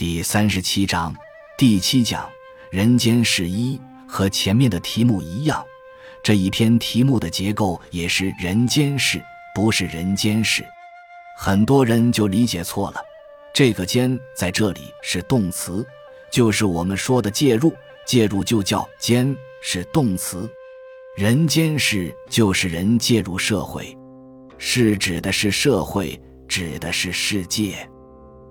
[0.00, 1.14] 第三十七章
[1.58, 2.26] 第七讲
[2.70, 5.62] 人间事一和前面的题目一样，
[6.22, 9.22] 这一篇题目的结构也是人间世，
[9.54, 10.64] 不是人间事。
[11.36, 13.00] 很多人就理解错了，
[13.52, 15.86] 这个“间”在这里是动词，
[16.32, 17.70] 就是我们说的介入，
[18.06, 20.48] 介入就叫“间”，是动词。
[21.14, 23.94] 人间世就是人介入社会，
[24.56, 27.86] 是指的是社会，指的是世界。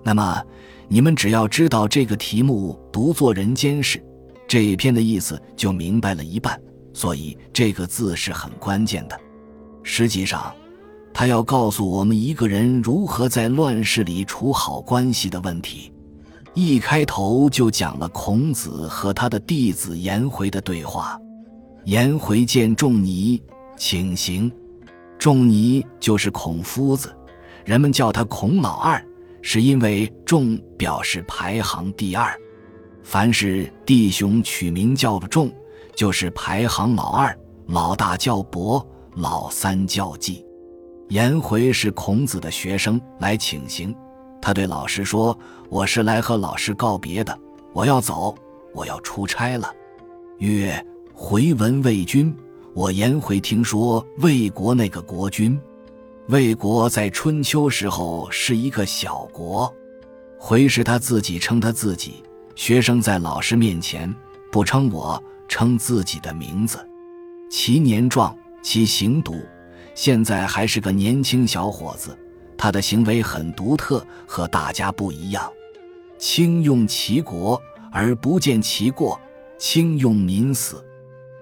[0.04, 0.40] 那么。
[0.92, 4.04] 你们只要知道这个题目读作“人间事”，
[4.48, 6.60] 这一篇的意思就明白了一半。
[6.92, 9.16] 所以这个字是很关键的。
[9.84, 10.52] 实际上，
[11.14, 15.92] 他要告诉我们一个人如何在乱世里处好关系的问题。
[16.54, 21.16] 一开头就讲了孔子和他的弟子颜回的对话。
[21.84, 23.40] 颜回见仲尼，
[23.76, 24.50] 请行。
[25.20, 27.14] 仲尼就是孔夫子，
[27.64, 29.00] 人们叫他孔老二。
[29.42, 32.38] 是因为仲表示排行第二，
[33.02, 35.50] 凡是弟兄取名叫仲，
[35.94, 40.44] 就是排行老二，老大叫伯，老三叫季。
[41.08, 43.94] 颜回是孔子的学生，来请行。
[44.40, 45.36] 他对老师说
[45.68, 47.36] ：“我是来和老师告别的，
[47.72, 48.34] 我要走，
[48.72, 49.72] 我要出差了。”
[50.38, 52.34] 曰：“回闻魏君，
[52.74, 55.60] 我颜回听说魏国那个国君。”
[56.30, 59.74] 魏国在春秋时候是一个小国，
[60.38, 62.22] 回是他自己称他自己。
[62.54, 64.14] 学生在老师面前
[64.52, 66.78] 不称我，称自己的名字。
[67.50, 69.42] 其年壮，其行独，
[69.92, 72.16] 现在还是个年轻小伙子。
[72.56, 75.50] 他的行为很独特，和大家不一样。
[76.16, 79.20] 轻用其国而不见其过，
[79.58, 80.80] 轻用民死。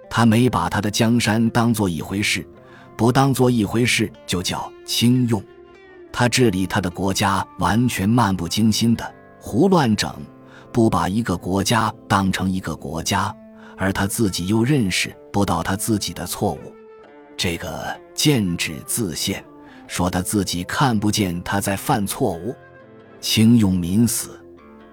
[0.08, 2.46] 他没把他的江山当做一回事。
[2.96, 5.40] 不当做一回事，就叫轻用。
[6.10, 10.10] 他治理他的国家完全漫不经心的胡乱整，
[10.72, 13.32] 不把一个国家当成一个国家，
[13.76, 16.72] 而他自己又认识不到他自己的错误。
[17.36, 19.44] 这个见指自现，
[19.86, 22.56] 说他自己看不见他在犯错误。
[23.20, 24.40] 轻用民死，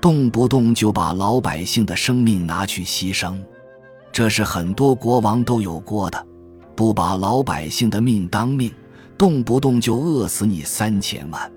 [0.02, 3.40] 动不动就把老百姓的生命拿去牺牲，
[4.12, 6.28] 这是很多国王都有过的。
[6.76, 8.70] 不把老百姓的命当命，
[9.18, 11.52] 动不动就饿死你三千万，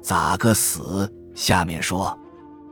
[0.00, 1.10] 咋个死？
[1.34, 2.16] 下面说，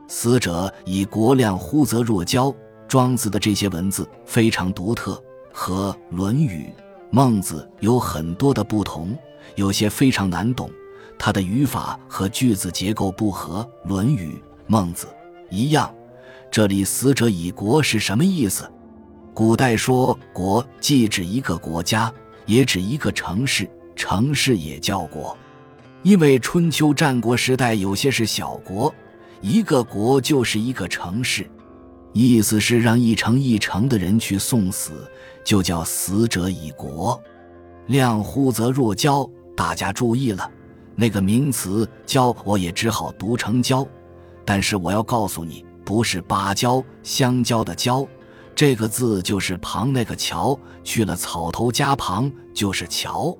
[0.07, 2.53] 死者以国量乎则若骄。
[2.87, 5.21] 庄子的这些文字非常独特，
[5.53, 6.65] 和《论语》
[7.09, 9.17] 《孟子》有很多的不同，
[9.55, 10.69] 有些非常难懂。
[11.17, 14.33] 它的语法和句子结构不合《论语》
[14.67, 15.07] 《孟子》
[15.49, 15.89] 一样。
[16.51, 18.69] 这里“死者以国”是什么意思？
[19.33, 22.13] 古代说国，既指一个国家，
[22.45, 25.37] 也指一个城市，城市也叫国。
[26.03, 28.93] 因为春秋战国时代有些是小国，
[29.39, 31.47] 一个国就是一个城市，
[32.11, 35.07] 意思是让一城一城的人去送死，
[35.43, 37.21] 就叫死者以国。
[37.85, 40.49] 量乎则若交，大家注意了，
[40.95, 43.87] 那个名词交，我也只好读成交，
[44.43, 48.07] 但是我要告诉你，不是芭蕉、香蕉的蕉。
[48.55, 53.37] 这个字就是旁那个桥，去了草头加旁就是桥。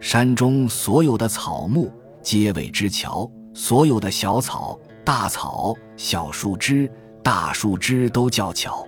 [0.00, 6.90] 山中所有的草木皆谓之桥，所有的小草、大草、小树枝、
[7.22, 8.86] 大树枝都叫桥。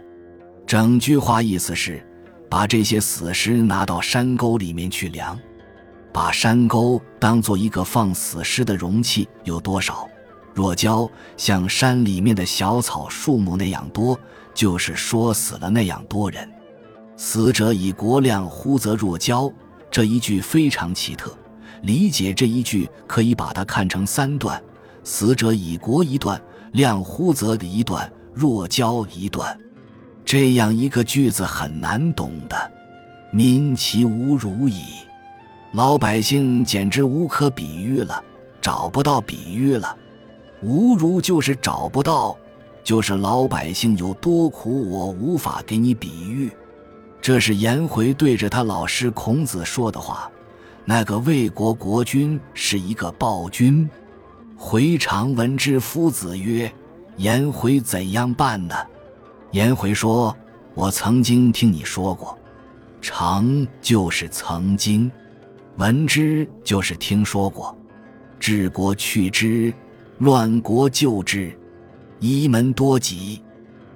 [0.66, 2.02] 整句话意思是，
[2.48, 5.38] 把这些死尸拿到山沟里面去量，
[6.12, 10.08] 把山沟当做一个放死尸的容器，有多少？
[10.54, 14.18] 若交像山里面的小草、树木那样多。
[14.54, 16.46] 就是说死了那样多人，
[17.16, 19.50] 死者以国量乎则若交。
[19.92, 21.36] 这一句非常奇特，
[21.82, 24.60] 理解这一句可以把它看成三段：
[25.04, 26.41] 死者以国一段，
[26.72, 29.54] 量乎则一段，若交一段。
[30.25, 32.72] 这样一个句子很难懂的，
[33.30, 34.82] 民其无辱矣。
[35.72, 38.24] 老百姓简直无可比喻了，
[38.62, 39.94] 找不到比喻了。
[40.62, 42.34] 无如就是找不到。
[42.84, 46.50] 就是老百姓有多苦，我无法给你比喻。
[47.22, 50.28] 这是颜回对着他老师孔子说的话。
[50.84, 53.89] 那个魏国国君是一个暴君。
[54.57, 56.71] 回常闻之，夫子曰
[57.16, 58.74] ：“颜回怎样办呢？”
[59.53, 60.36] 颜回说
[60.74, 62.36] ：“我曾经听你说过，
[63.01, 65.09] 常就是曾经，
[65.77, 67.77] 闻之就是听说过，
[68.41, 69.72] 治国去之，
[70.18, 71.57] 乱国救之。”
[72.18, 73.41] 一门多疾，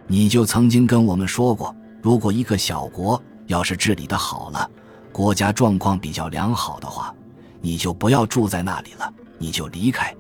[0.07, 4.71] 你就曾经跟我们说过，如果一个小国要是治理的好了，
[5.13, 7.15] 国家状况比较良好的话，
[7.61, 10.15] 你就不要住在那里了，你就离开。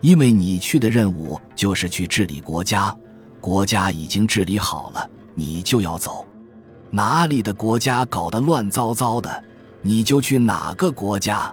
[0.00, 2.96] 因为你去的任务就是去治理国家，
[3.40, 6.24] 国家已经治理好了，你就要走。
[6.90, 9.44] 哪里的国家搞得乱糟糟的，
[9.82, 11.52] 你就去哪个国家，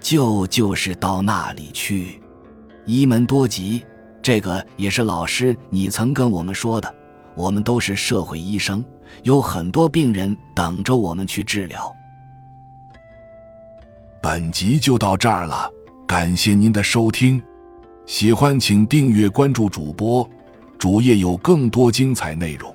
[0.00, 2.22] 就就是到那里去。
[2.86, 3.84] 一门多吉，
[4.22, 6.94] 这个也是老师你曾跟我们说的。
[7.34, 8.84] 我们都是社会医生，
[9.22, 11.94] 有很多病人等着我们去治疗。
[14.22, 15.70] 本集就到这儿了，
[16.06, 17.42] 感谢您的收听，
[18.06, 20.28] 喜欢请订阅关注主播，
[20.78, 22.74] 主页有更多精彩内容。